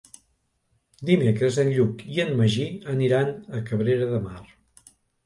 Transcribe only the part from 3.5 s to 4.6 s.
a Cabrera de Mar.